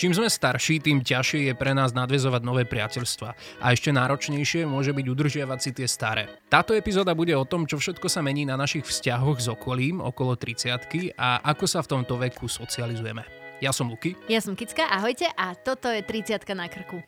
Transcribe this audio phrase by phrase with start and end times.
[0.00, 3.60] Čím sme starší, tým ťažšie je pre nás nadvezovať nové priateľstva.
[3.60, 6.24] A ešte náročnejšie môže byť udržiavať si tie staré.
[6.48, 10.40] Táto epizóda bude o tom, čo všetko sa mení na našich vzťahoch s okolím okolo
[10.40, 13.28] 30 a ako sa v tomto veku socializujeme.
[13.60, 14.16] Ja som Luky.
[14.24, 17.04] Ja som Kicka, ahojte a toto je 30 na krku.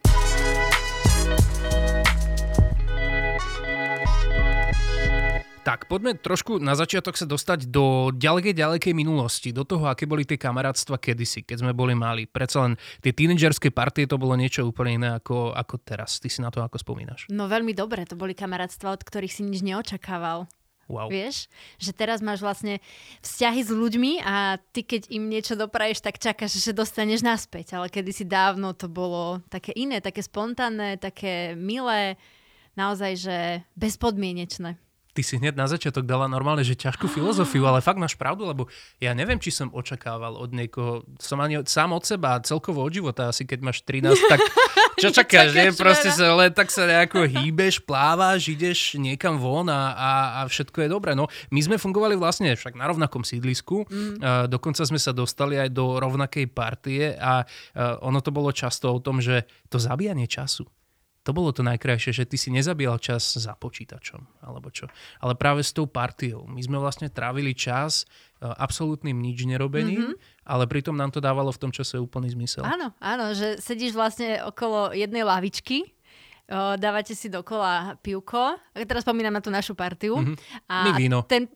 [5.62, 10.26] Tak, poďme trošku na začiatok sa dostať do ďalekej, ďalekej minulosti, do toho, aké boli
[10.26, 12.26] tie kamarátstva kedysi, keď sme boli mali.
[12.26, 16.18] Predsa len tie tínedžerské partie to bolo niečo úplne iné ako, ako teraz.
[16.18, 17.30] Ty si na to ako spomínaš?
[17.30, 20.50] No veľmi dobre, to boli kamarátstva, od ktorých si nič neočakával.
[20.90, 21.06] Wow.
[21.06, 21.46] Vieš,
[21.78, 22.82] že teraz máš vlastne
[23.22, 27.78] vzťahy s ľuďmi a ty keď im niečo dopraješ, tak čakáš, že dostaneš naspäť.
[27.78, 32.18] Ale kedysi dávno to bolo také iné, také spontánne, také milé,
[32.74, 33.36] naozaj, že
[33.78, 34.74] bezpodmienečné
[35.12, 38.66] ty si hneď na začiatok dala normálne, že ťažkú filozofiu, ale fakt máš pravdu, lebo
[38.96, 43.28] ja neviem, či som očakával od niekoho, som ani sám od seba, celkovo od života,
[43.28, 44.40] asi keď máš 13, tak
[45.02, 45.68] čo čakáš, nie?
[45.76, 50.84] Proste sa len tak sa nejako hýbeš, plávaš, ideš niekam von a, a, a všetko
[50.84, 51.12] je dobré.
[51.12, 54.14] No, my sme fungovali vlastne však na rovnakom sídlisku, mm.
[54.24, 58.88] a dokonca sme sa dostali aj do rovnakej partie a, a ono to bolo často
[58.88, 60.64] o tom, že to zabíjanie času
[61.22, 64.90] to bolo to najkrajšie, že ty si nezabíjal čas za počítačom, alebo čo.
[65.22, 66.50] Ale práve s tou partiou.
[66.50, 68.10] My sme vlastne trávili čas
[68.42, 70.46] uh, absolútnym nič nerobením, mm-hmm.
[70.50, 72.66] ale pritom nám to dávalo v tom čase úplný zmysel.
[72.66, 75.94] Áno, áno, že sedíš vlastne okolo jednej lavičky,
[76.50, 80.18] uh, dávate si dokola pivko, teraz spomínam na tú našu partiu.
[80.18, 80.36] Mm-hmm.
[80.66, 81.22] A My víno.
[81.30, 81.46] Ten,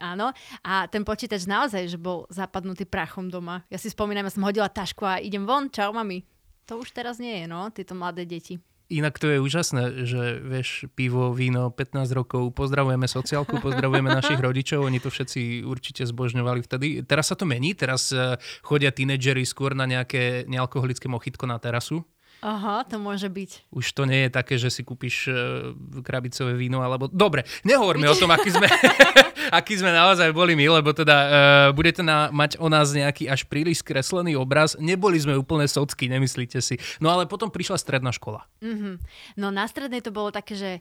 [0.00, 0.32] áno,
[0.64, 3.68] a ten počítač naozaj, že bol zapadnutý prachom doma.
[3.68, 6.24] Ja si spomínam, ja som hodila tašku a idem von, čau mami.
[6.72, 8.56] To už teraz nie je, no, tieto mladé deti.
[8.90, 14.82] Inak to je úžasné, že vieš, pivo, víno, 15 rokov, pozdravujeme sociálku, pozdravujeme našich rodičov,
[14.82, 16.86] oni to všetci určite zbožňovali vtedy.
[17.06, 18.34] Teraz sa to mení, teraz eh,
[18.66, 22.02] chodia tínedžeri skôr na nejaké nealkoholické mochytko na terasu.
[22.40, 23.68] Aha, to môže byť.
[23.68, 27.04] Už to nie je také, že si kúpiš uh, krabicové víno, alebo...
[27.04, 28.64] Dobre, nehovorme o tom, aký sme,
[29.50, 31.30] aký sme naozaj boli my, lebo teda uh,
[31.74, 34.78] budete na, mať o nás nejaký až príliš skreslený obraz.
[34.78, 36.78] Neboli sme úplne socky, nemyslíte si.
[37.02, 38.46] No ale potom prišla stredná škola.
[38.62, 38.94] Mm-hmm.
[39.36, 40.72] No na strednej to bolo také, že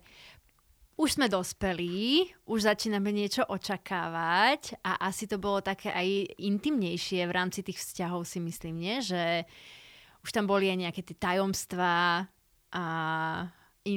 [0.99, 7.31] už sme dospelí, už začíname niečo očakávať a asi to bolo také aj intimnejšie v
[7.31, 8.99] rámci tých vzťahov si myslím, nie?
[8.99, 9.47] Že
[10.27, 12.27] už tam boli aj nejaké tie tajomstvá
[12.75, 12.83] a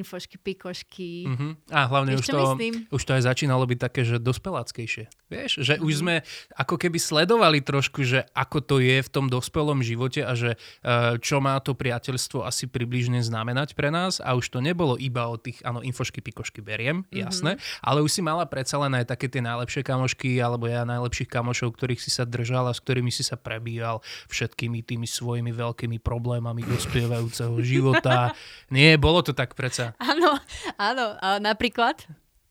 [0.00, 1.28] infošky, pikošky.
[1.28, 1.53] Uh-huh.
[1.69, 2.41] A hlavne už to,
[2.88, 5.10] už to aj začínalo byť také, že dospeláckejšie.
[5.28, 5.86] Vieš, že uh-huh.
[5.88, 6.00] už mhm.
[6.00, 6.14] sme
[6.56, 11.16] ako keby sledovali trošku, že ako to je v tom dospelom živote a že uh,
[11.20, 15.36] čo má to priateľstvo asi približne znamenať pre nás a už to nebolo iba o
[15.36, 17.28] tých, áno, infošky, pikošky beriem, uh-huh.
[17.28, 21.28] jasné, ale už si mala predsa len aj také tie najlepšie kamošky alebo ja najlepších
[21.28, 25.98] kamošov, ktorých si sa držal a s ktorými si sa prebíjal všetkými tými svojimi veľkými
[25.98, 28.36] problémami dospievajúceho života.
[28.70, 29.88] Nie, bolo to tak predsa sa.
[29.98, 30.31] Áno,
[30.78, 31.06] áno.
[31.19, 31.98] A napríklad?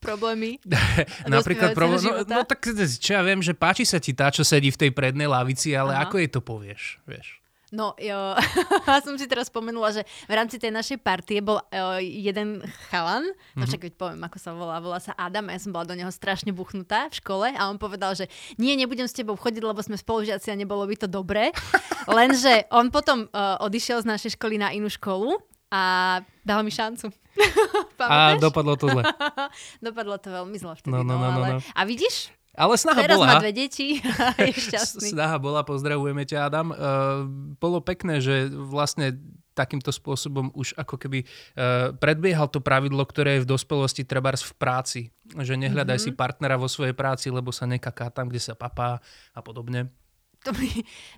[0.02, 0.58] problémy?
[1.30, 2.66] Napríklad problém, no, no tak
[2.98, 5.94] čo ja viem, že páči sa ti tá, čo sedí v tej prednej lavici, ale
[5.94, 6.10] Aha.
[6.10, 7.38] ako jej to povieš, vieš?
[7.72, 8.36] No, jo,
[9.08, 12.60] som si teraz spomenula, že v rámci tej našej partie bol uh, jeden
[12.92, 13.68] chalan, no mhm.
[13.72, 16.12] však keď poviem, ako sa volá, volá sa Adam, a ja som bola do neho
[16.12, 18.28] strašne buchnutá v škole a on povedal, že
[18.60, 21.56] nie, nebudem s tebou chodiť, lebo sme spolužiaci a nebolo by to dobré.
[22.12, 25.40] Lenže on potom uh, odišiel z našej školy na inú školu
[25.72, 25.82] a
[26.44, 27.08] dal mi šancu.
[28.12, 29.04] a dopadlo to zle.
[29.88, 30.92] dopadlo to veľmi zle vtedy.
[30.92, 31.48] No, no, no, no, ale...
[31.56, 31.60] no.
[31.72, 32.36] A vidíš?
[32.52, 33.28] Ale snaha Teraz bola.
[33.32, 35.16] má dve deti a je šťastný.
[35.16, 36.76] Snaha bola, pozdravujeme ťa Adam.
[36.76, 36.78] Uh,
[37.56, 39.16] bolo pekné, že vlastne
[39.56, 44.54] takýmto spôsobom už ako keby uh, predbiehal to pravidlo, ktoré je v dospelosti trebárs v
[44.60, 45.02] práci.
[45.32, 46.16] Že nehľadaj mm-hmm.
[46.16, 49.00] si partnera vo svojej práci, lebo sa nekaká tam, kde sa papá
[49.32, 49.88] a podobne.
[50.44, 50.52] To,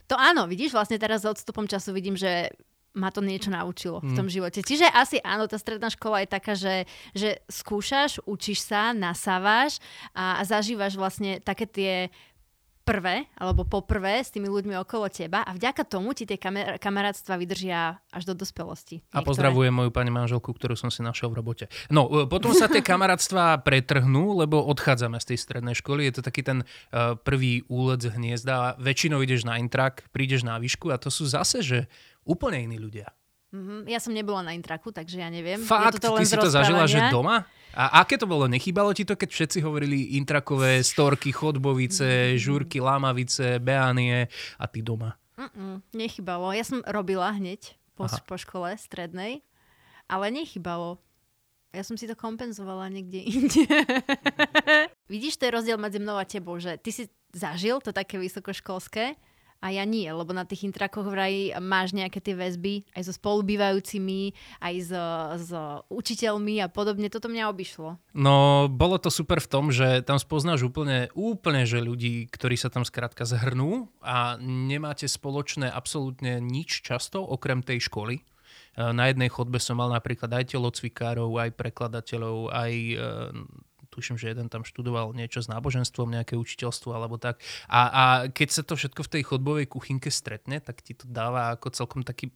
[0.06, 2.54] to áno, vidíš, vlastne teraz s odstupom času vidím, že
[2.94, 4.34] ma to niečo naučilo v tom mm.
[4.34, 4.60] živote.
[4.62, 6.86] Čiže asi áno, tá stredná škola je taká, že,
[7.18, 9.82] že skúšaš, učíš sa, nasávaš
[10.14, 11.94] a, a zažívaš vlastne také tie
[12.84, 17.40] prvé, alebo poprvé s tými ľuďmi okolo teba a vďaka tomu ti tie kamer- kamarátstva
[17.40, 19.00] vydržia až do dospelosti.
[19.00, 19.24] Niektoré.
[19.24, 21.66] A pozdravujem moju pani manželku, ktorú som si našiel v robote.
[21.88, 26.12] No, e, potom sa tie kamarátstva pretrhnú, lebo odchádzame z tej strednej školy.
[26.12, 28.76] Je to taký ten uh, prvý úlet z hniezda.
[28.78, 31.80] Väčšinou ideš na intrak, prídeš na výšku a to sú zase, že
[32.24, 33.12] úplne iní ľudia.
[33.54, 33.80] Mm-hmm.
[33.86, 35.62] Ja som nebola na intraku, takže ja neviem.
[35.62, 36.02] Fakt?
[36.02, 37.46] Ja Ty si to zažila, že doma?
[37.74, 38.50] A aké to bolo?
[38.50, 42.42] Nechýbalo ti to, keď všetci hovorili intrakové storky, chodbovice, mm-hmm.
[42.42, 44.26] žúrky, lámavice, beánie
[44.58, 45.18] a ty doma?
[45.38, 46.54] Mm-mm, nechybalo.
[46.54, 49.46] Ja som robila hneď po, po škole strednej,
[50.10, 51.02] ale nechybalo.
[51.74, 53.66] Ja som si to kompenzovala niekde inde.
[55.14, 59.18] Vidíš, to je rozdiel medzi mnou a tebou, že ty si zažil to také vysokoškolské
[59.64, 64.36] A ja nie, lebo na tých intrakoch vraj máš nejaké tie väzby aj so spolubývajúcimi,
[64.60, 65.06] aj so,
[65.40, 67.08] so učiteľmi a podobne.
[67.08, 67.96] Toto mňa obišlo.
[68.12, 72.68] No, bolo to super v tom, že tam spoznáš úplne, úplne, že ľudí, ktorí sa
[72.68, 78.20] tam skrátka zhrnú a nemáte spoločné absolútne nič často, okrem tej školy.
[78.20, 78.24] E,
[78.92, 82.96] na jednej chodbe som mal napríklad aj telocvikárov, aj prekladateľov, aj e,
[83.94, 87.38] tuším, že jeden tam študoval niečo s náboženstvom, nejaké učiteľstvo alebo tak.
[87.70, 88.04] A, a
[88.34, 92.02] keď sa to všetko v tej chodbovej kuchynke stretne, tak ti to dáva ako celkom
[92.02, 92.34] taký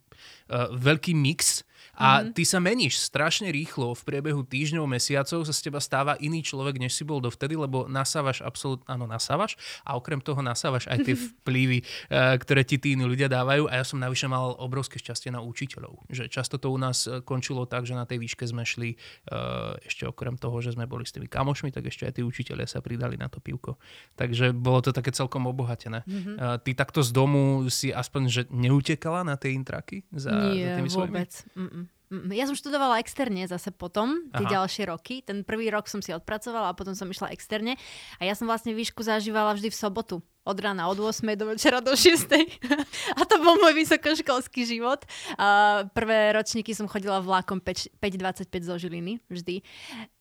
[0.54, 1.67] uh, veľký mix
[1.98, 2.34] a mm-hmm.
[2.34, 3.94] ty sa meníš strašne rýchlo.
[3.98, 7.90] V priebehu týždňov, mesiacov sa z teba stáva iný človek, než si bol dovtedy, lebo
[7.90, 12.94] nasávaš absolútne, áno, nasávaš a okrem toho nasávaš aj tie vplyvy, uh, ktoré ti tí
[12.94, 13.70] iní ľudia dávajú.
[13.70, 16.06] A ja som navyše mal obrovské šťastie na učiteľov.
[16.10, 19.76] Že často to u nás e, končilo tak, že na tej výške sme šli uh,
[19.82, 22.80] ešte okrem toho, že sme boli s tými kamošmi, tak ešte aj tí učiteľia sa
[22.84, 23.80] pridali na to pivko.
[24.16, 26.06] Takže bolo to také celkom obohatené.
[26.06, 26.64] Mm-hmm.
[26.64, 30.06] Ty takto z domu si aspoň, že neutekala na tie intraky?
[30.14, 31.32] Za, Nie, za tými vôbec.
[31.68, 32.32] Mm-mm.
[32.32, 34.64] Ja som študovala externe zase potom, tie Aha.
[34.64, 35.20] ďalšie roky.
[35.20, 37.76] Ten prvý rok som si odpracovala a potom som išla externe.
[38.16, 40.16] A ja som vlastne výšku zažívala vždy v sobotu.
[40.48, 41.28] Od rána od 8.
[41.36, 42.32] do večera do 6.
[43.20, 45.04] a to bol môj vysokoškolský život.
[45.36, 49.60] A prvé ročníky som chodila vlákom 5.25 zo Žiliny vždy.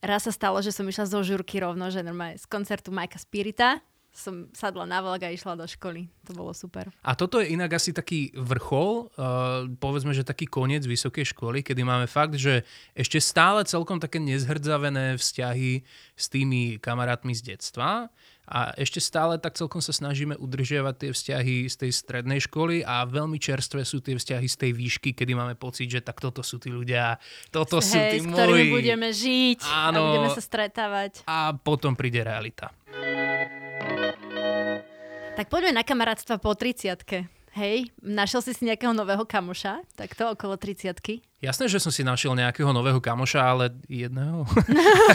[0.02, 3.78] Raz sa stalo, že som išla zo žurky rovno, že normálne z koncertu Majka Spirita
[4.16, 6.08] som sadla na vlak a išla do školy.
[6.24, 6.88] To bolo super.
[7.04, 11.84] A toto je inak asi taký vrchol, uh, povedzme, že taký koniec vysokej školy, kedy
[11.84, 12.64] máme fakt, že
[12.96, 15.84] ešte stále celkom také nezhrdzavené vzťahy
[16.16, 18.08] s tými kamarátmi z detstva
[18.46, 23.02] a ešte stále tak celkom sa snažíme udržiavať tie vzťahy z tej strednej školy a
[23.02, 26.62] veľmi čerstvé sú tie vzťahy z tej výšky, kedy máme pocit, že tak toto sú
[26.62, 27.18] tí ľudia,
[27.50, 28.70] toto Hej, sú tí s moji.
[28.70, 31.26] budeme žiť Áno, a budeme sa stretávať.
[31.26, 32.70] A potom príde realita.
[35.36, 36.96] Tak poďme na kamarátstva po 30
[37.60, 40.96] Hej, našiel si si nejakého nového kamoša, takto okolo 30
[41.36, 44.48] Jasné, že som si našiel nejakého nového kamoša, ale jedného.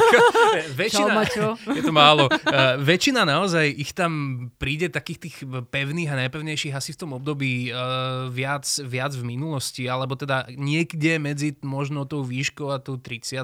[0.79, 2.29] väčšina, čo, je to málo.
[2.29, 5.35] Uh, väčšina naozaj ich tam príde takých tých
[5.73, 11.17] pevných a najpevnejších asi v tom období uh, viac, viac v minulosti, alebo teda niekde
[11.17, 13.41] medzi možno tou výškou a tou 30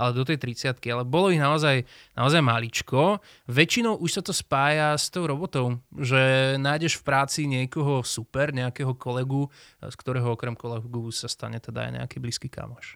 [0.00, 1.84] ale do tej 30 ale bolo ich naozaj,
[2.16, 3.20] naozaj maličko.
[3.52, 8.96] Väčšinou už sa to spája s tou robotou, že nájdeš v práci niekoho super, nejakého
[8.96, 9.52] kolegu,
[9.84, 12.94] z ktorého okrem kolegu sa stane teda aj nejaký nejaký blízky kamoš.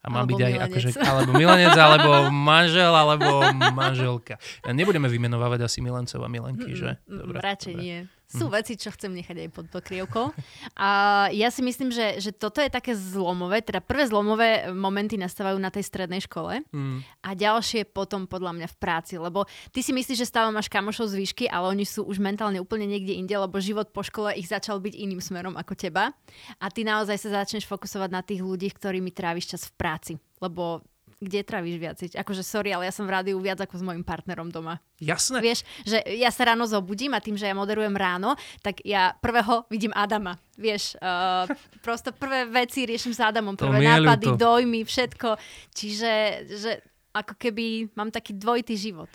[0.00, 3.42] A má byť aj akože, alebo milenec, alebo manžel, alebo
[3.74, 4.38] manželka.
[4.64, 6.90] Nebudeme vymenovávať asi milencov a milenky, mm, že?
[7.04, 7.84] Dobre, radšej dobre.
[7.84, 7.98] nie.
[8.26, 8.52] Sú hm.
[8.58, 10.34] veci, čo chcem nechať aj pod pokrievkou.
[10.74, 10.90] A
[11.30, 15.70] ja si myslím, že, že toto je také zlomové, teda prvé zlomové momenty nastávajú na
[15.70, 17.22] tej strednej škole mm.
[17.22, 21.06] a ďalšie potom podľa mňa v práci, lebo ty si myslíš, že stále máš kamošov
[21.14, 24.50] z výšky, ale oni sú už mentálne úplne niekde inde, lebo život po škole ich
[24.50, 26.10] začal byť iným smerom ako teba
[26.58, 30.12] a ty naozaj sa začneš fokusovať na tých ľudí, ktorými tráviš čas v práci,
[30.42, 30.82] lebo
[31.20, 31.96] kde travíš viac?
[32.00, 34.80] Akože sorry, ale ja som v rádiu viac ako s mojim partnerom doma.
[35.00, 35.40] Jasné.
[35.40, 39.64] Vieš, že ja sa ráno zobudím a tým, že ja moderujem ráno, tak ja prvého
[39.72, 40.36] vidím Adama.
[40.60, 41.48] Vieš, uh,
[41.86, 44.36] prosto prvé veci riešim s Adamom, prvé nápady, to.
[44.36, 45.28] dojmy, všetko.
[45.72, 46.10] Čiže
[46.52, 46.72] že
[47.16, 49.08] ako keby mám taký dvojitý život.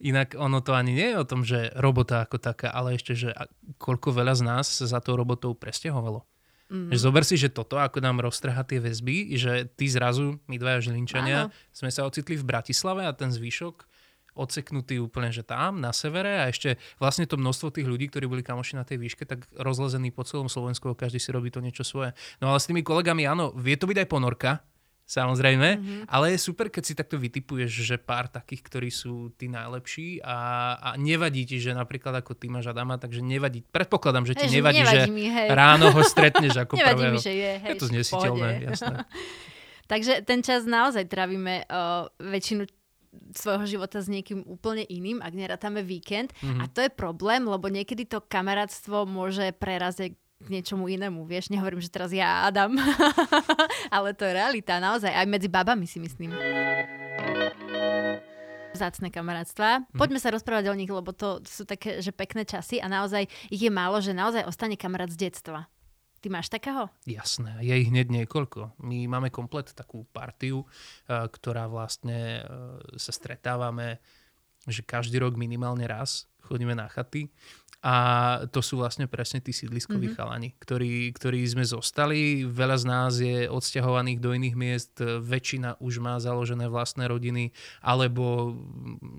[0.00, 3.36] Inak ono to ani nie je o tom, že robota ako taká, ale ešte, že
[3.76, 6.24] koľko veľa z nás sa za tou robotou presťahovalo.
[6.70, 6.94] Mm.
[6.94, 10.86] Že zober si, že toto, ako nám roztrhá tie väzby, že ty zrazu, my dvaja
[10.86, 11.54] Žilinčania, Áno.
[11.74, 13.90] sme sa ocitli v Bratislave a ten zvyšok
[14.38, 18.46] odseknutý úplne, že tam, na severe a ešte vlastne to množstvo tých ľudí, ktorí boli
[18.46, 22.14] kamoši na tej výške, tak rozlezení po celom Slovensku, každý si robí to niečo svoje.
[22.38, 24.50] No ale s tými kolegami, áno, vie to byť aj ponorka,
[25.10, 26.02] samozrejme, mm-hmm.
[26.06, 30.38] ale je super, keď si takto vytipuješ, že pár takých, ktorí sú tí najlepší a,
[30.78, 34.62] a nevadí ti, že napríklad ako ty máš Adama, takže nevadí, predpokladám, že ti hej,
[34.62, 35.50] nevadí, nevadí že mi, hej.
[35.50, 37.14] ráno ho stretneš ako nevadí prvého.
[37.18, 38.96] Mi, že je, hej, je to znesiteľné, jasné.
[39.90, 42.70] takže ten čas naozaj trávime uh, väčšinu
[43.34, 46.30] svojho života s niekým úplne iným, ak nerátame víkend.
[46.38, 46.62] Mm-hmm.
[46.62, 51.84] A to je problém, lebo niekedy to kamarátstvo môže preraziť k niečomu inému, vieš, nehovorím,
[51.84, 52.72] že teraz ja Adam,
[53.94, 56.32] ale to je realita, naozaj, aj medzi babami si myslím.
[58.72, 59.84] Zácne kamarátstva.
[59.84, 59.98] Mhm.
[60.00, 63.60] Poďme sa rozprávať o nich, lebo to sú také, že pekné časy a naozaj ich
[63.60, 65.68] je málo, že naozaj ostane kamarát z detstva.
[66.20, 66.92] Ty máš takého?
[67.08, 68.76] Jasné, je ich hneď niekoľko.
[68.84, 70.68] My máme komplet takú partiu,
[71.08, 72.48] eh, ktorá vlastne eh,
[73.00, 74.00] sa stretávame
[74.68, 77.32] že každý rok minimálne raz chodíme na chaty
[77.80, 77.96] a
[78.52, 80.20] to sú vlastne presne tí sídliskoví mm-hmm.
[80.20, 82.44] chalani, ktorí, ktorí sme zostali.
[82.44, 88.52] Veľa z nás je odsťahovaných do iných miest, väčšina už má založené vlastné rodiny, alebo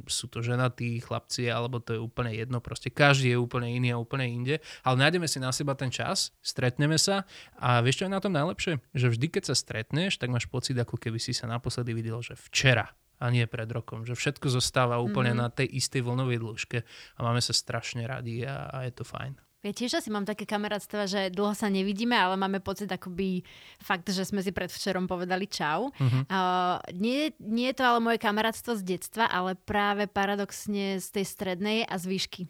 [0.06, 2.62] sú to ženatí chlapci, alebo to je úplne jedno.
[2.62, 4.62] Proste každý je úplne iný a úplne inde.
[4.86, 7.26] Ale nájdeme si na seba ten čas, stretneme sa
[7.58, 8.78] a vieš čo je na tom najlepšie?
[8.94, 12.38] Že vždy, keď sa stretneš, tak máš pocit, ako keby si sa naposledy videl, že
[12.38, 14.02] včera a nie pred rokom.
[14.02, 15.46] Že všetko zostáva úplne mm-hmm.
[15.46, 19.38] na tej istej vlnovej dĺžke a máme sa strašne radi a, a je to fajn.
[19.62, 23.46] Ja tiež asi mám také kamarátstva, že dlho sa nevidíme, ale máme pocit akoby
[23.78, 25.94] fakt, že sme si predvčerom povedali čau.
[25.94, 26.26] Uh-huh.
[26.26, 31.26] Uh, nie, nie je to ale moje kamarátstvo z detstva, ale práve paradoxne z tej
[31.30, 32.42] strednej a z výšky.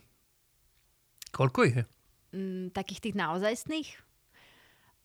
[1.35, 1.85] Koľko ich je?
[2.31, 3.89] Mm, takých tých naozajstných?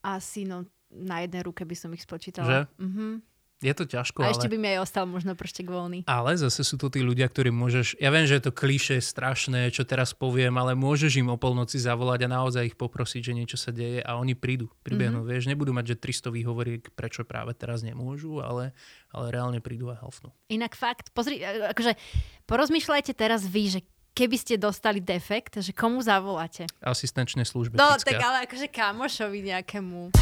[0.07, 0.63] Asi no,
[0.95, 2.47] na jednej ruke by som ich spočítala.
[2.47, 2.61] Že?
[2.87, 3.19] Uh-huh.
[3.65, 4.53] Je to ťažko, A ešte ale...
[4.53, 6.05] by mi aj ostal možno prštek voľný.
[6.05, 7.97] Ale zase sú to tí ľudia, ktorí môžeš...
[7.97, 11.81] Ja viem, že je to kliše strašné, čo teraz poviem, ale môžeš im o polnoci
[11.81, 15.25] zavolať a naozaj ich poprosiť, že niečo sa deje a oni prídu, pribiehnú.
[15.25, 15.33] Mm-hmm.
[15.41, 18.77] Vieš, nebudú mať, že 300 výhovoriek, prečo práve teraz nemôžu, ale,
[19.09, 20.37] ale reálne prídu a helfnú.
[20.53, 21.97] Inak fakt, pozri, akože
[22.45, 23.81] porozmýšľajte teraz vy, že
[24.13, 26.69] keby ste dostali defekt, že komu zavoláte?
[26.85, 27.81] Asistenčné služby.
[27.81, 30.13] No, tak ale akože kamošovi nejakému.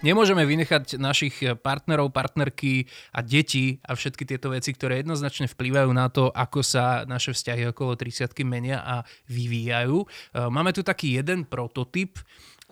[0.00, 6.08] Nemôžeme vynechať našich partnerov, partnerky a deti a všetky tieto veci, ktoré jednoznačne vplývajú na
[6.08, 10.00] to, ako sa naše vzťahy okolo 30 menia a vyvíjajú.
[10.00, 10.06] E,
[10.48, 12.16] máme tu taký jeden prototyp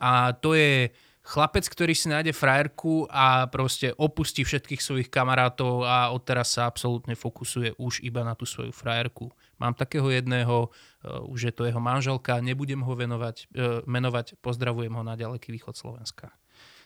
[0.01, 0.89] a to je
[1.21, 7.13] chlapec, ktorý si nájde frajerku a proste opustí všetkých svojich kamarátov a odteraz sa absolútne
[7.13, 9.29] fokusuje už iba na tú svoju frajerku.
[9.61, 14.97] Mám takého jedného, uh, už je to jeho manželka, nebudem ho venovať, uh, menovať, pozdravujem
[14.97, 16.33] ho na ďaleký východ Slovenska.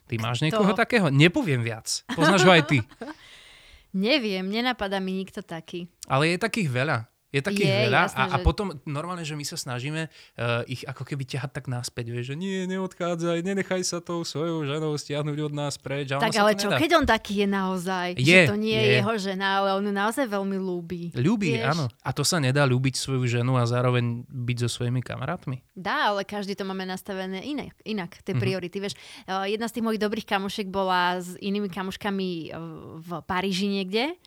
[0.08, 1.08] Ty máš niekoho takého?
[1.08, 2.04] Nepoviem viac.
[2.12, 2.78] Poznáš ho aj ty.
[3.92, 5.84] Neviem, nenapadá mi nikto taký.
[6.08, 7.11] Ale je takých veľa.
[7.32, 10.84] Je takých Je, veľa jasné, a, a potom normálne, že my sa snažíme uh, ich
[10.84, 15.38] ako keby ťahať tak naspäť, vieš, že nie, neodchádzaj, nenechaj sa tou svojou ženou stiahnuť
[15.42, 16.12] od nás preč.
[16.12, 16.76] Tak ale čo, nedá.
[16.76, 18.96] keď on taký je naozaj, Je, že to nie je je.
[19.00, 21.02] jeho žena, ale on ju naozaj veľmi ľúbi.
[21.12, 21.72] Ľúbi, vieš?
[21.72, 21.84] áno.
[21.98, 25.64] A to sa nedá ľúbiť svoju ženu a zároveň byť so svojimi kamarátmi.
[25.72, 28.40] Dá, ale každý to máme nastavené inak, inak tie Mhm.
[28.40, 28.76] priority.
[28.76, 32.60] Vieš, uh, jedna z tých mojich dobrých kamošiek bola s inými kamoškami uh,
[33.00, 34.20] v Paríži niekde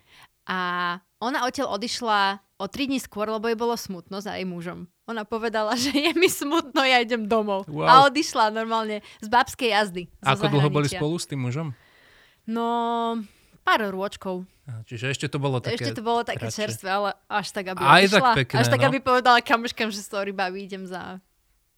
[0.44, 0.60] a
[1.18, 4.88] ona odtiaľ odišla o tri dní skôr, lebo jej bolo smutno za jej mužom.
[5.12, 7.68] Ona povedala, že je mi smutno, ja idem domov.
[7.68, 7.88] Wow.
[7.88, 10.04] A odišla normálne z babskej jazdy.
[10.24, 11.76] Ako dlho boli spolu s tým mužom?
[12.46, 12.66] No,
[13.66, 14.46] pár rôčkov.
[14.66, 15.78] Čiže ešte to bolo také...
[15.78, 16.58] Ešte to bolo také radšej.
[16.58, 18.32] čerstvé, ale až tak, aby Aj tak odišla.
[18.34, 18.86] pekné, až tak, no.
[18.90, 21.22] aby povedala kamoškám, že sorry, babi, idem za,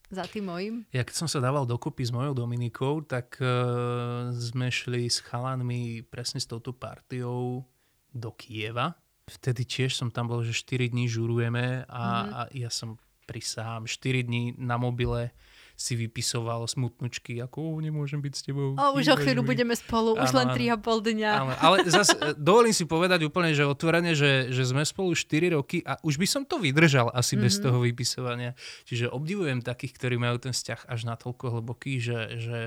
[0.07, 0.75] za tým mojim.
[0.95, 6.07] Ja keď som sa dával dokopy s mojou Dominikou, tak uh, sme šli s chalanmi
[6.07, 7.67] presne s touto partiou
[8.15, 8.95] do Kieva.
[9.27, 12.29] Vtedy tiež som tam bol, že 4 dní žurujeme a, Mhm.
[12.31, 12.95] a ja som
[13.27, 15.35] prisám 4 dní na mobile
[15.77, 18.73] si vypisoval smutnučky, ako "Ó, nemôžem byť s tebou.
[18.73, 20.55] O, už o chvíľu mi." budeme spolu, už Áno, len áno.
[20.57, 21.31] 3,5 dňa.
[21.37, 25.85] Áno, ale zase dovolím si povedať úplne, že otvorene, že, že sme spolu 4 roky
[25.85, 27.43] a už by som to vydržal asi mm-hmm.
[27.45, 27.63] bez Mhm.
[27.67, 28.51] toho vypisovania.
[28.89, 32.57] Čiže obdivujem takých, ktorí majú ten vzťah až natoľko hlboký, že, že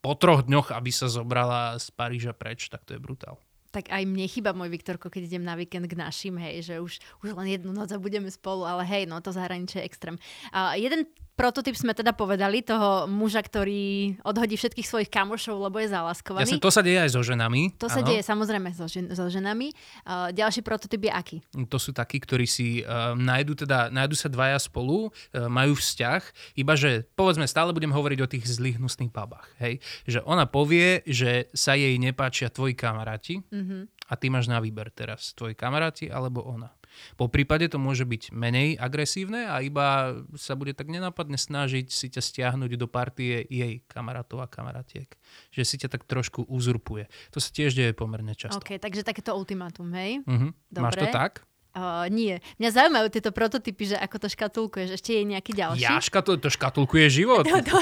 [0.00, 3.36] po troch dňoch, aby sa zobrala z Paríža preč, tak to je brutál.
[3.72, 7.00] Tak aj mne chýba môj Viktorko, keď idem na víkend k našim, hej, že už,
[7.24, 10.16] už len jednu noc a budeme spolu, ale hej, no to zahraničie je extrém.
[10.52, 15.88] A jeden prototyp sme teda povedali, toho muža, ktorý odhodí všetkých svojich kamošov, lebo je
[15.88, 16.46] Ja zalaskovaný.
[16.46, 17.74] som, to sa deje aj so ženami.
[17.80, 18.08] To sa áno.
[18.12, 19.72] deje samozrejme so, žen- so ženami.
[20.04, 21.36] Uh, ďalší prototyp je aký?
[21.68, 26.22] To sú takí, ktorí si uh, nájdu, teda, nájdu sa dvaja spolu, uh, majú vzťah,
[26.60, 29.48] iba že, povedzme, stále budem hovoriť o tých zlých hnusných babách.
[29.58, 29.80] Hej?
[30.04, 34.08] Že ona povie, že sa jej nepáčia tvoji kamaráti Mm-hmm.
[34.08, 36.72] a ty máš na výber teraz, tvoji kamaráti alebo ona.
[37.16, 42.06] Po prípade to môže byť menej agresívne a iba sa bude tak nenápadne snažiť si
[42.12, 45.08] ťa stiahnuť do partie jej kamarátov a kamarátiek.
[45.52, 47.08] Že si ťa tak trošku uzurpuje.
[47.32, 48.60] To sa tiež deje pomerne často.
[48.60, 50.24] OK, takže takéto ultimátum, hej?
[50.24, 50.48] Mhm.
[50.80, 51.14] Máš to Dobre.
[51.14, 51.32] tak?
[51.72, 52.36] Uh, nie.
[52.60, 54.88] Mňa zaujímajú tieto prototypy, že ako to škatulkuješ.
[54.92, 55.80] Ešte je nejaký ďalší?
[55.80, 57.48] Ja škatul, to škatulkuje život.
[57.52, 57.76] No, to,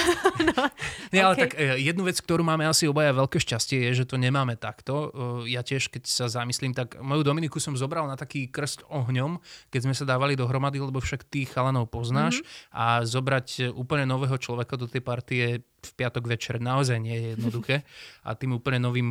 [0.47, 0.63] no,
[1.13, 1.41] Nie, ale OK.
[1.43, 5.11] tak e, jednu vec, ktorú máme asi obaja veľké šťastie, je, že to nemáme takto.
[5.43, 9.43] E, Ja tiež, keď sa zamyslím, tak moju Dominiku som zobral na taký krst ohňom,
[9.69, 12.47] keď sme sa dávali dohromady, lebo však tých chalanov poznáš Mhm.
[12.73, 15.45] a zobrať e, úplne nového človeka do tej partie
[15.81, 17.77] v piatok večer naozaj nie je jednoduché.
[18.29, 19.09] A tým úplne novým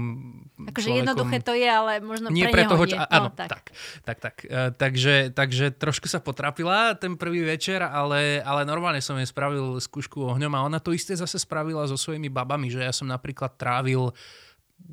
[0.69, 2.93] akože jednoduché to je, ale možno Nie pre pre toho, nie.
[2.93, 3.49] čo, áno, no, tak.
[3.49, 3.65] tak,
[4.05, 4.35] tak, tak.
[4.45, 9.81] E, takže, takže trošku sa potrapila ten prvý večer, ale, ale normálne som jej spravil
[9.81, 13.57] skúšku ohňom a ona to isté zase spravila so svojimi babami, že ja som napríklad
[13.57, 14.13] trávil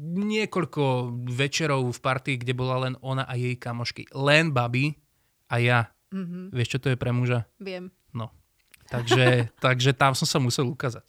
[0.07, 4.11] niekoľko večerov v partii, kde bola len ona a jej kamošky.
[4.11, 4.97] Len baby
[5.47, 5.81] a ja.
[6.11, 6.45] Mm-hmm.
[6.51, 7.47] Vieš, čo to je pre muža?
[7.63, 7.95] Viem.
[8.11, 8.35] No.
[8.87, 11.07] Takže, takže tam som sa musel ukázať.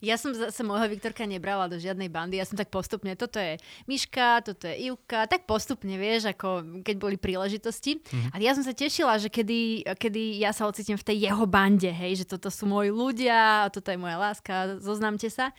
[0.00, 3.56] Ja som zase môjho Viktorka nebrala do žiadnej bandy, ja som tak postupne, toto je
[3.88, 8.00] Miška, toto je Ivka, tak postupne, vieš, ako keď boli príležitosti.
[8.00, 8.32] Mm-hmm.
[8.32, 11.88] A ja som sa tešila, že kedy, kedy ja sa ocitím v tej jeho bande,
[11.88, 15.52] hej, že toto sú moji ľudia, toto je moja láska, zoznamte sa.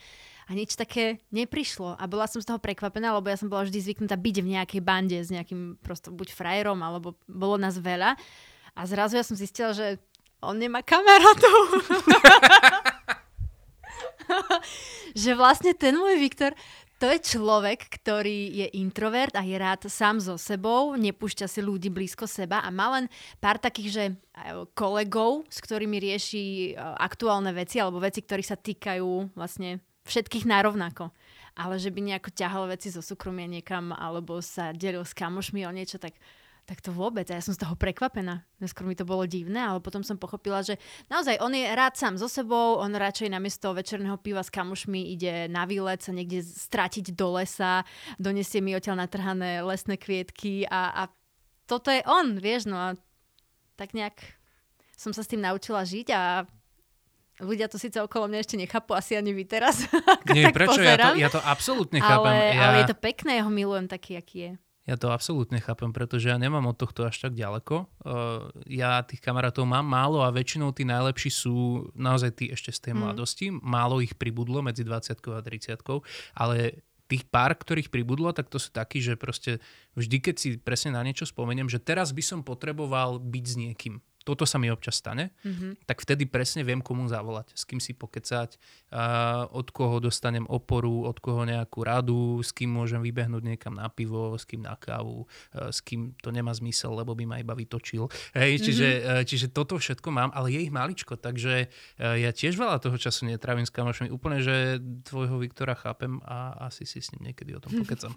[0.47, 1.99] A nič také neprišlo.
[1.99, 4.79] A bola som z toho prekvapená, lebo ja som bola vždy zvyknutá byť v nejakej
[4.79, 8.15] bande s nejakým prosto buď frajerom, alebo bolo nás veľa.
[8.71, 9.99] A zrazu ja som zistila, že
[10.39, 11.57] on nemá kamarátov.
[15.17, 16.53] že vlastne ten môj Viktor,
[16.97, 21.93] to je človek, ktorý je introvert a je rád sám so sebou, nepúšťa si ľudí
[21.93, 23.05] blízko seba a má len
[23.37, 24.03] pár takých, že
[24.73, 29.77] kolegov, s ktorými rieši e, aktuálne veci alebo veci, ktoré sa týkajú vlastne
[30.09, 31.13] všetkých narovnako.
[31.53, 35.71] Ale že by nejako ťahal veci zo súkromia niekam alebo sa delil s kamošmi o
[35.73, 36.17] niečo, tak
[36.67, 37.23] tak to vôbec.
[37.31, 38.43] A ja som z toho prekvapená.
[38.59, 40.75] Neskôr mi to bolo divné, ale potom som pochopila, že
[41.07, 45.47] naozaj on je rád sám so sebou, on radšej namiesto večerného piva s kamošmi ide
[45.47, 47.87] na výlet sa niekde stratiť do lesa,
[48.19, 51.03] donesie mi odtiaľ natrhané lesné kvietky a, a
[51.71, 52.99] toto je on, vieš, no a
[53.79, 54.19] tak nejak
[54.99, 56.43] som sa s tým naučila žiť a
[57.37, 59.85] Ľudia to síce okolo mňa ešte nechápu, asi ani vy teraz.
[60.33, 60.81] Nie, prečo?
[60.81, 62.33] Ja to, ja to absolútne chápem.
[62.33, 62.61] Ale, ja...
[62.65, 64.51] ale je to pekné, ja ho milujem taký, aký je.
[64.87, 67.91] Ja to absolútne chápem, pretože ja nemám od tohto až tak ďaleko.
[68.07, 72.79] Uh, ja tých kamarátov mám málo a väčšinou tí najlepší sú naozaj tí ešte z
[72.89, 72.99] tej mm.
[73.03, 73.51] mladosti.
[73.51, 75.83] Málo ich pribudlo medzi 20 a 30
[76.39, 79.63] ale tých pár, ktorých pribudlo, tak to sú takí, že proste
[79.95, 84.03] vždy, keď si presne na niečo spomeniem, že teraz by som potreboval byť s niekým
[84.27, 85.87] toto sa mi občas stane, mm-hmm.
[85.87, 88.59] tak vtedy presne viem, komu zavolať, s kým si pokecať,
[88.91, 93.87] uh, od koho dostanem oporu, od koho nejakú radu, s kým môžem vybehnúť niekam na
[93.87, 97.55] pivo, s kým na kávu, uh, s kým to nemá zmysel, lebo by ma iba
[97.55, 98.11] vytočil.
[98.35, 99.15] Hej, čiže, mm-hmm.
[99.15, 102.99] uh, čiže toto všetko mám, ale je ich maličko, takže uh, ja tiež veľa toho
[102.99, 104.11] času netrávim s kamošmi.
[104.11, 108.11] Úplne, že tvojho Viktora chápem a asi si s ním niekedy o tom pokecam.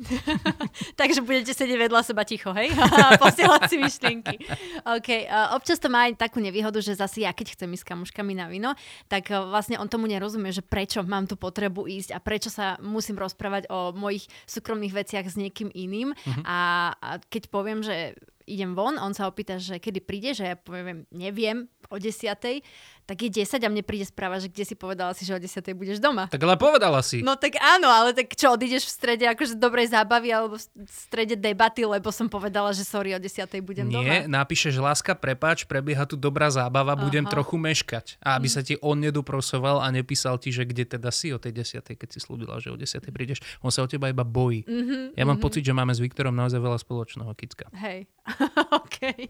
[1.01, 2.73] takže budete sedieť vedľa seba ticho, hej?
[3.25, 4.37] Posielať si myšlienky.
[4.97, 7.91] OK, uh, občas to má aj takú nevýhodu, že zase ja keď chcem ísť s
[7.91, 8.73] kamuškami na víno,
[9.11, 12.81] tak eh, vlastne on tomu nerozumie, že prečo mám tú potrebu ísť a prečo sa
[12.81, 16.13] musím rozprávať o mojich súkromných veciach s niekým iným.
[16.13, 16.43] Uh-huh.
[16.45, 18.17] A, a keď poviem, že
[18.51, 22.67] idem von, on sa opýta, že kedy príde, že ja poviem, neviem, o desiatej,
[23.11, 25.51] tak je 10 a mne príde správa, že kde si povedala si, že o 10
[25.75, 26.31] budeš doma.
[26.31, 27.27] Tak ale povedala si.
[27.27, 31.35] No tak áno, ale tak čo, odídeš v strede akože dobrej zábavy alebo v strede
[31.35, 34.07] debaty, lebo som povedala, že sorry, o 10 budem Nie, doma.
[34.07, 37.03] Nie, napíšeš láska, prepáč, prebieha tu dobrá zábava, Aha.
[37.03, 38.23] budem trochu meškať.
[38.23, 38.55] A aby mm.
[38.55, 42.09] sa ti on neduprosoval a nepísal ti, že kde teda si o tej 10 keď
[42.15, 43.43] si slúbila, že o 10 prídeš.
[43.59, 44.63] On sa o teba iba bojí.
[44.63, 45.43] Mm-hmm, ja mám mm-hmm.
[45.43, 47.67] pocit, že máme s Viktorom naozaj veľa spoločného, Kicka.
[47.75, 48.07] Hej,
[48.79, 49.27] OK.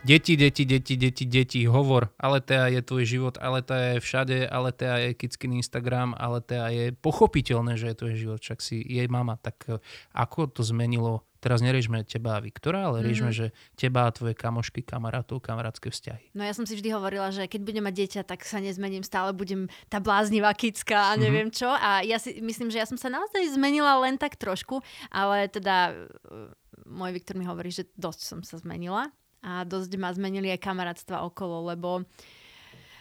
[0.00, 2.08] Deti, deti, deti, deti, deti, hovor.
[2.18, 7.92] Aletea je tvoj život, Aletea je všade, Aletea je Kickин Instagram, Aletea je pochopiteľné, že
[7.92, 9.38] je tvoj život, však si jej mama.
[9.38, 9.78] Tak e,
[10.16, 13.48] ako to zmenilo Teraz neriešme teba a Viktora, ale riešme, mm-hmm.
[13.48, 16.36] že teba a tvoje kamošky, kamarátov, kamarátske vzťahy.
[16.36, 19.32] No ja som si vždy hovorila, že keď budem mať dieťa, tak sa nezmením, stále
[19.32, 21.20] budem tá bláznivá kická a mhm.
[21.24, 21.64] neviem mm-hmm.
[21.64, 21.72] čo.
[21.72, 25.96] A ja si myslím, že ja som sa naozaj zmenila len tak trošku, ale teda
[26.90, 29.08] môj Viktor mi hovorí, že dosť som sa zmenila
[29.40, 32.04] a dosť ma zmenili aj kamarátstva okolo, lebo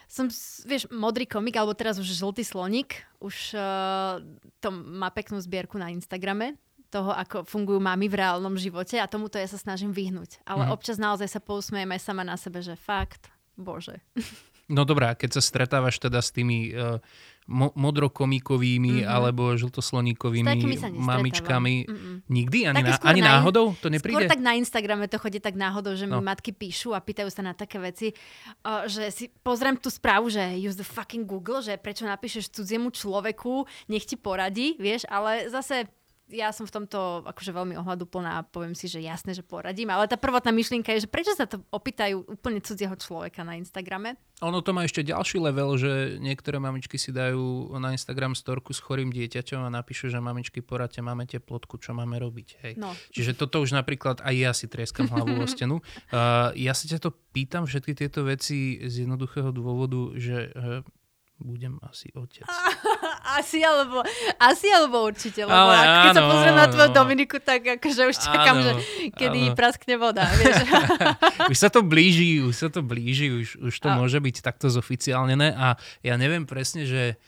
[0.09, 0.25] som,
[0.65, 4.17] vieš, modrý komik, alebo teraz už žltý slonik, už uh,
[4.57, 6.57] to má peknú zbierku na Instagrame,
[6.89, 10.41] toho, ako fungujú mami v reálnom živote a tomuto ja sa snažím vyhnúť.
[10.41, 10.73] Ale mm.
[10.73, 14.01] občas naozaj sa pousmejeme sama na sebe, že fakt, bože.
[14.69, 17.01] No dobrá, keď sa stretávaš teda s tými uh,
[17.49, 19.09] mo- modrokomíkovými mm-hmm.
[19.09, 20.45] alebo žltosloníkovými
[20.93, 22.15] mamičkami, Mm-mm.
[22.29, 22.69] nikdy?
[22.69, 24.29] Ani, na, ani na, náhodou to nepríde?
[24.29, 26.21] Skôr tak na Instagrame to chodí tak náhodou, že no.
[26.21, 30.29] mi matky píšu a pýtajú sa na také veci, uh, že si pozriem tú správu,
[30.29, 35.49] že use the fucking Google, že prečo napíšeš cudziemu človeku, nech ti poradí, vieš, ale
[35.49, 35.89] zase
[36.29, 39.89] ja som v tomto akože veľmi ohľaduplná a poviem si, že jasné, že poradím.
[39.89, 44.15] Ale tá prvotná myšlienka je, že prečo sa to opýtajú úplne cudzieho človeka na Instagrame?
[44.39, 48.79] Ono to má ešte ďalší level, že niektoré mamičky si dajú na Instagram storku s
[48.79, 52.47] chorým dieťaťom a napíšu, že mamičky poradte, máme teplotku, čo máme robiť.
[52.63, 52.73] Hej.
[52.79, 52.95] No.
[53.11, 55.77] Čiže toto už napríklad aj ja si trieskam hlavu o stenu.
[56.09, 60.81] Uh, ja si ťa to pýtam všetky tieto veci z jednoduchého dôvodu, že uh,
[61.39, 62.43] budem asi otec.
[63.29, 64.01] Asi alebo,
[64.41, 66.97] asi alebo určite, lebo Ale ak, keď sa áno, pozriem na tvoju áno.
[66.97, 68.71] Dominiku, tak akože už čakám, Áno, že
[69.13, 69.55] kedy áno.
[69.55, 70.65] praskne voda, vieš.
[71.53, 74.73] už sa to blíži, už sa to blíži, už, už to A- môže byť takto
[74.73, 77.21] zoficiálnené a ja neviem presne, že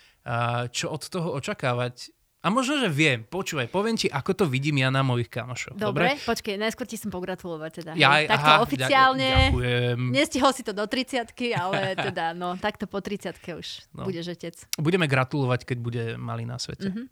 [0.74, 2.10] čo od toho očakávať.
[2.42, 3.22] A možno, že viem.
[3.22, 5.78] Počúvaj, poviem ti, ako to vidím ja na mojich kamošoch.
[5.78, 7.92] Dobre, počkej, najskôr ti som pogratulovať teda.
[7.94, 8.26] Ja, hej.
[8.26, 9.30] Takto aha, oficiálne.
[9.54, 9.98] Ďakujem.
[10.10, 14.10] Nestihol si to do 30 ale teda, no, takto po 30 už No.
[14.10, 14.58] budeš otec.
[14.82, 16.90] Budeme gratulovať, keď bude malý na svete.
[16.90, 17.04] Mhm.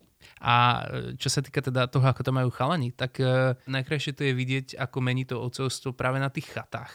[0.44, 4.28] A e, čo sa týka teda toho, ako to majú chalani, tak uh, najkrajšie to
[4.28, 6.92] je vidieť, ako mení to otcovstvo práve na tých chatách.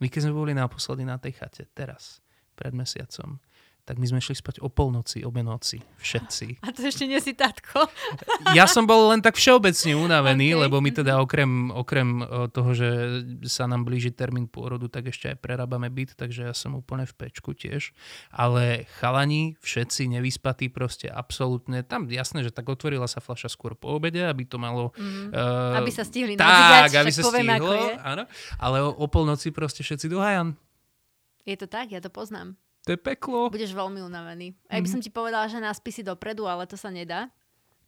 [0.00, 2.20] My keď sme boli naposledy na tej chate, teraz,
[2.56, 3.40] pred mesiacom,
[3.90, 6.62] tak my sme šli spať o polnoci, obe noci, všetci.
[6.62, 7.90] A to ešte nie si tatko.
[8.54, 10.60] Ja som bol len tak všeobecne unavený, Ok.
[10.66, 12.88] lebo my teda okrem, okrem e, toho, že
[13.50, 17.14] sa nám blíži termín pôrodu, tak ešte aj prerábame byt, takže ja som úplne v
[17.18, 17.90] pečku tiež.
[18.30, 21.82] Ale chalani, všetci nevyspatí proste absolútne.
[21.82, 24.94] Tam jasné, že tak otvorila sa fľaša skôr po obede, aby to malo...
[24.94, 25.34] Mm.
[25.34, 27.74] Uh, Aby sa stihli tak, aby sa poviem, stihlo,
[28.06, 28.22] áno.
[28.62, 30.54] Ale o, o polnoci proste všetci do hajan.
[31.42, 32.54] Je to tak, ja to poznám.
[32.90, 33.46] To je peklo.
[33.54, 34.50] Budeš veľmi unavený.
[34.66, 34.94] Aj by Mhm.
[34.98, 37.30] som ti povedala, že náspí si dopredu, ale to sa nedá.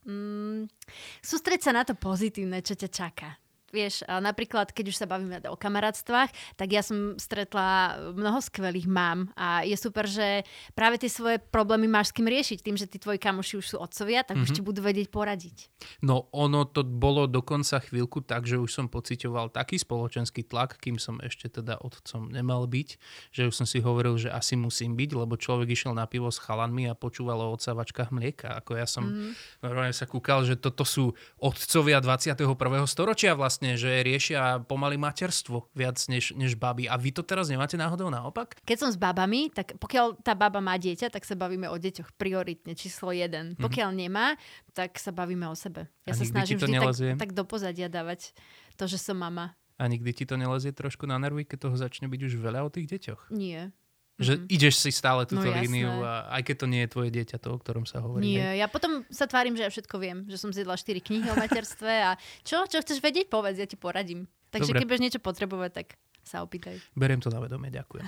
[0.07, 0.71] Mm,
[1.19, 3.35] sústreď sa na to pozitívne, čo ťa čaká.
[3.73, 9.33] Vieš, napríklad, keď už sa bavíme o kamarátstvách, tak ja som stretla mnoho skvelých mám
[9.33, 10.45] a je super, že
[10.77, 12.61] práve tie svoje problémy máš s kým riešiť.
[12.61, 14.53] Tým, že tí tvoji kamoši už sú otcovia, tak mm-hmm.
[14.53, 15.73] už ti budú vedieť poradiť.
[16.05, 21.01] No ono to bolo dokonca chvíľku tak, že už som pocitoval taký spoločenský tlak, kým
[21.01, 22.89] som ešte teda otcom nemal byť,
[23.33, 26.37] že už som si hovoril, že asi musím byť, lebo človek išiel na pivo s
[26.37, 28.53] chalanmi a počúval o odsávačkách mlieka.
[28.61, 29.65] Ako ja som mm.
[29.65, 32.37] normálne sa kúkal, že toto sú otcovia 21.
[32.85, 36.90] storočia vlastne, že riešia pomaly materstvo viac než, než baby.
[36.90, 38.59] A vy to teraz nemáte náhodou naopak?
[38.66, 42.18] Keď som s babami, tak pokiaľ tá baba má dieťa, tak sa bavíme o deťoch
[42.18, 43.55] prioritne, číslo jeden.
[43.55, 43.62] Mm-hmm.
[43.62, 44.35] Pokiaľ nemá,
[44.75, 45.87] tak sa bavíme o sebe.
[46.05, 47.11] Ja A sa snažím vždy nelezie?
[47.14, 48.35] tak, tak do pozadia dávať
[48.75, 49.55] to, že som mama.
[49.81, 52.70] A nikdy ti to nelezie trošku na nervy, keď toho začne byť už veľa o
[52.70, 53.35] tých deťoch?
[53.35, 53.75] Nie.
[54.23, 57.37] Že ideš si stále túto No líniu, a aj keď to nie je tvoje dieťa,
[57.43, 58.23] to, o ktorom sa hovorí.
[58.23, 58.39] hej?
[58.39, 61.37] Nie, ja potom sa tvárim, že ja všetko viem, že som zjedla 4 knihy o
[61.37, 62.11] materstve a
[62.47, 64.31] čo, čo chceš vedieť, povedz, ja ti poradím.
[64.53, 64.79] Takže Dobre.
[64.81, 65.87] keď budeš niečo potrebovať, tak
[66.23, 66.79] sa opýtaj.
[66.95, 68.07] Beriem to na vedomie, ďakujem.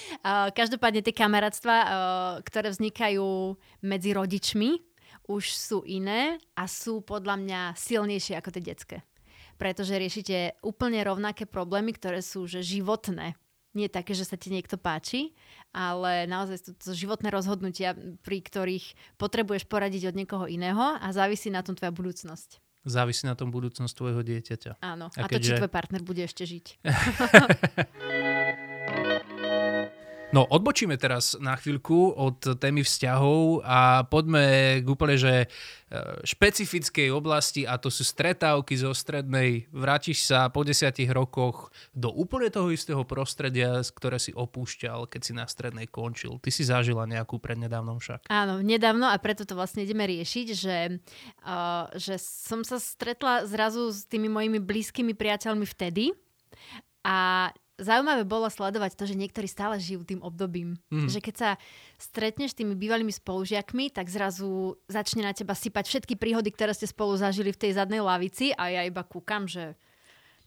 [0.60, 1.76] Každopádne tie kamarátstva,
[2.44, 4.80] ktoré vznikajú medzi rodičmi,
[5.30, 8.98] už sú iné a sú podľa mňa silnejšie ako tie detské.
[9.60, 13.36] Pretože riešite úplne rovnaké problémy, ktoré sú že životné.
[13.70, 15.30] Nie také, že sa ti niekto páči,
[15.70, 17.94] ale naozaj sú to životné rozhodnutia,
[18.26, 22.58] pri ktorých potrebuješ poradiť od niekoho iného a závisí na tom tvoja budúcnosť.
[22.80, 24.80] Závisí na tom budúcnosť tvojho dieťaťa.
[24.80, 25.12] Áno.
[25.12, 26.66] A A, to, či keďže- tvoj partner bude ešte žiť.
[30.30, 35.46] No, odbočíme teraz na chvíľku od témy vzťahov a poďme k úplne, že e,
[36.22, 39.66] špecifickej oblasti a to sú stretávky zo strednej.
[39.74, 45.32] Vrátiš sa po desiatich rokoch do úplne toho istého prostredia, ktoré si opúšťal, keď si
[45.34, 46.38] na strednej končil.
[46.38, 48.30] Ty si zažila nejakú prednedávnom však.
[48.30, 51.02] Áno, nedávno a preto to vlastne ideme riešiť, že,
[51.42, 56.14] uh, že som sa stretla zrazu s tými mojimi blízkymi priateľmi vtedy
[57.02, 60.76] a zaujímavé bolo sledovať to, že niektorí stále žijú tým obdobím.
[60.92, 61.08] Mm.
[61.08, 61.50] Že keď sa
[61.96, 66.86] stretneš s tými bývalými spolužiakmi, tak zrazu začne na teba sypať všetky príhody, ktoré ste
[66.86, 69.74] spolu zažili v tej zadnej lavici a ja iba kúkam, že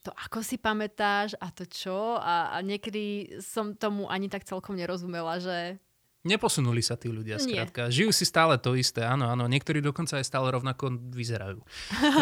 [0.04, 4.76] to ako si pamätáš a to čo a, a niekedy som tomu ani tak celkom
[4.76, 5.80] nerozumela, že
[6.23, 7.91] Neposunuli sa tí ľudia, skrátka.
[7.91, 9.43] Žijú si stále to isté, áno, áno.
[9.43, 11.59] Niektorí dokonca aj stále rovnako vyzerajú.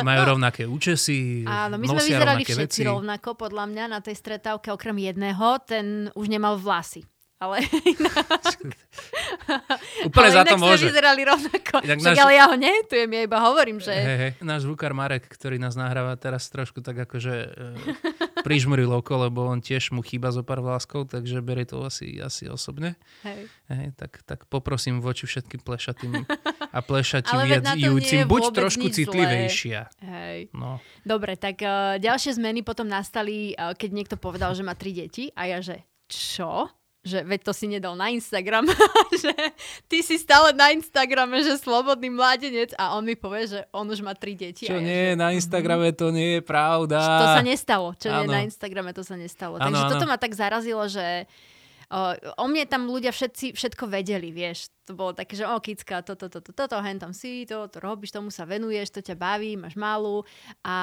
[0.01, 2.81] Majú rovnaké účesy, Áno, my sme vyzerali všetci veci.
[2.81, 7.05] rovnako, podľa mňa, na tej stretávke, okrem jedného, ten už nemal vlasy.
[7.41, 7.57] Ale,
[10.07, 10.85] Úplne ale za inak to môže.
[10.85, 11.81] vyzerali rovnako.
[11.81, 13.93] Inak Však náš- ale ja ho netujem, ja iba hovorím, že...
[13.97, 14.31] Hej, hej.
[14.45, 17.49] Náš zvukár Marek, ktorý nás nahráva teraz trošku tak akože e,
[18.45, 22.45] prižmuril oko, lebo on tiež mu chýba zo pár vláskov, takže berie to asi, asi
[22.45, 22.93] osobne.
[23.25, 23.49] Hej.
[23.73, 26.21] Hej, tak, tak poprosím voči všetkým plešatým
[26.69, 29.89] a plešatým Ale veď na to nie júcim, je buď trošku citlivejšia.
[30.05, 30.53] Hej.
[30.53, 30.77] No.
[31.01, 35.33] Dobre, tak uh, ďalšie zmeny potom nastali, uh, keď niekto povedal, že má tri deti
[35.33, 36.67] a ja, že čo?
[37.01, 38.69] Že veď to si nedal na Instagram,
[39.25, 39.33] že
[39.89, 44.05] ty si stále na Instagrame, že slobodný mládenec a on mi povie, že on už
[44.05, 44.69] má tri deti.
[44.69, 47.01] Čo ja, nie že, na Instagrame, to nie je pravda.
[47.01, 47.97] To sa nestalo.
[47.97, 48.29] Čo je Áno.
[48.29, 49.57] na Instagrame, to sa nestalo.
[49.57, 49.91] Áno, Takže áno.
[49.97, 51.25] toto ma tak zarazilo, že
[51.91, 54.71] O, o mne tam ľudia všetci všetko vedeli, vieš.
[54.87, 57.83] To bolo také, že o, kicka, toto, toto, toto, to, hen tam si, to, to
[57.83, 60.23] robíš, tomu sa venuješ, to ťa baví, máš malú.
[60.63, 60.77] A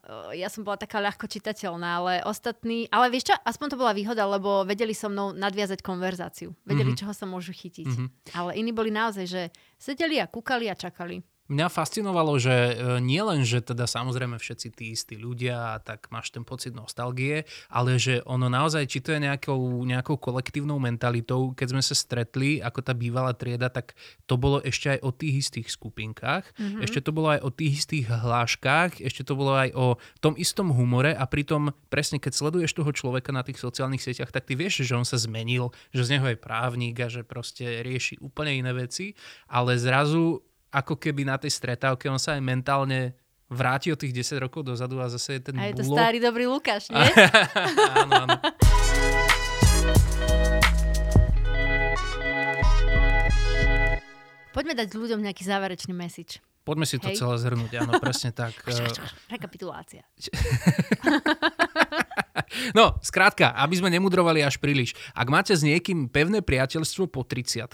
[0.00, 3.92] o, ja som bola taká ľahko čitateľná, ale ostatní, ale vieš čo, aspoň to bola
[3.92, 6.56] výhoda, lebo vedeli so mnou nadviazať konverzáciu.
[6.64, 7.00] Vedeli, mm-hmm.
[7.04, 7.84] čoho sa môžu chytiť.
[7.84, 8.08] Mm-hmm.
[8.32, 9.42] Ale iní boli naozaj, že
[9.76, 11.20] sedeli a kúkali a čakali.
[11.44, 16.32] Mňa fascinovalo, že e, nie len, že teda samozrejme všetci tí istí ľudia, tak máš
[16.32, 21.76] ten pocit nostalgie, ale že ono naozaj, či to je nejakou, nejakou kolektívnou mentalitou, keď
[21.76, 23.92] sme sa stretli ako tá bývalá trieda, tak
[24.24, 26.80] to bolo ešte aj o tých istých skupinkách, mm-hmm.
[26.80, 30.72] ešte to bolo aj o tých istých hláškach, ešte to bolo aj o tom istom
[30.72, 34.80] humore a pritom presne keď sleduješ toho človeka na tých sociálnych sieťach, tak ty vieš,
[34.88, 38.72] že on sa zmenil, že z neho je právnik a že proste rieši úplne iné
[38.72, 39.12] veci,
[39.52, 40.40] ale zrazu
[40.74, 43.14] ako keby na tej stretávke on sa aj mentálne
[43.46, 46.50] vráti o tých 10 rokov dozadu a zase je ten A je to starý dobrý
[46.50, 46.98] Lukáš, nie?
[48.02, 48.36] áno, áno.
[54.50, 56.42] Poďme dať ľuďom nejaký záverečný message.
[56.64, 57.20] Poďme si to Hej.
[57.20, 58.58] celé zhrnúť, áno, presne tak.
[59.30, 60.02] Rekapitulácia.
[62.74, 64.94] No, skrátka, aby sme nemudrovali až príliš.
[65.10, 67.66] Ak máte s niekým pevné priateľstvo po 30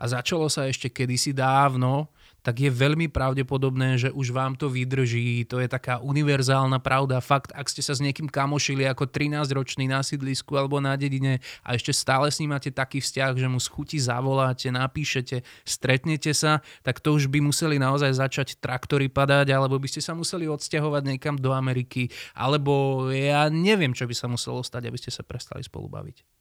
[0.00, 2.08] a začalo sa ešte kedysi dávno,
[2.44, 5.48] tak je veľmi pravdepodobné, že už vám to vydrží.
[5.48, 7.24] To je taká univerzálna pravda.
[7.24, 11.72] Fakt, ak ste sa s niekým kamošili ako 13-ročný na sídlisku alebo na dedine a
[11.72, 16.60] ešte stále s ním máte taký vzťah, že mu z chuti zavoláte, napíšete, stretnete sa,
[16.84, 21.02] tak to už by museli naozaj začať traktory padať, alebo by ste sa museli odsťahovať
[21.16, 25.64] niekam do Ameriky, alebo ja neviem, čo by sa muselo stať, aby ste sa prestali
[25.64, 26.33] spolu baviť.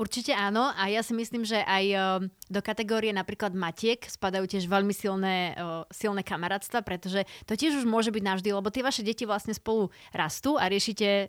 [0.00, 2.00] Určite áno a ja si myslím, že aj eh,
[2.48, 7.84] do kategórie napríklad matiek spadajú tiež veľmi silné, eh, silné kamarátstva, pretože to tiež už
[7.84, 11.08] môže byť navždy, lebo tie vaše deti vlastne spolu rastú a riešite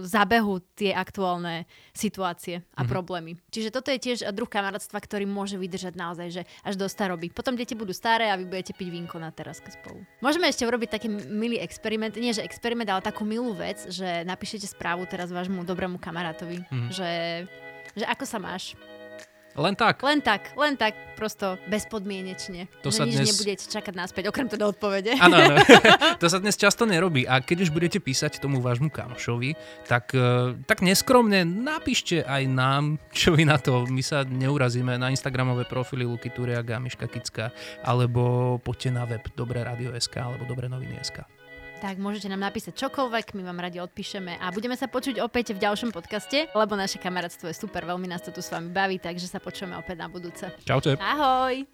[0.00, 2.88] zábehu tie aktuálne situácie a mm-hmm.
[2.88, 3.36] problémy.
[3.52, 7.28] Čiže toto je tiež druh kamarátstva, ktorý môže vydržať naozaj, že až do staroby.
[7.28, 10.00] Potom deti budú staré a vy budete piť vínko na teraske spolu.
[10.24, 14.72] Môžeme ešte urobiť taký milý experiment, nie že experiment, ale takú milú vec, že napíšete
[14.72, 16.88] správu teraz vášmu dobrému kamarátovi, mm-hmm.
[16.96, 17.08] že
[17.96, 18.76] že ako sa máš.
[19.56, 20.04] Len tak.
[20.04, 22.68] Len tak, len tak, prosto bezpodmienečne.
[22.84, 23.28] To že sa nič dnes...
[23.32, 25.16] nebudete čakať naspäť, okrem teda odpovede.
[25.16, 25.56] Áno, áno.
[26.20, 27.24] to sa dnes často nerobí.
[27.24, 29.56] A keď už budete písať tomu vášmu kamošovi,
[29.88, 33.88] tak, e, tak neskromne napíšte aj nám, čo vy na to.
[33.88, 37.48] My sa neurazíme na Instagramové profily Luky Turiaga, Miška Kicka,
[37.80, 41.35] alebo poďte na web Dobré radio.sk alebo Dobré noviny.sk.
[41.76, 45.60] Tak môžete nám napísať čokoľvek, my vám radi odpíšeme a budeme sa počuť opäť v
[45.60, 49.28] ďalšom podcaste, lebo naše kamarátstvo je super, veľmi nás to tu s vami baví, takže
[49.28, 50.48] sa počujeme opäť na budúce.
[50.64, 50.96] Čaute.
[50.96, 51.68] Ahoj.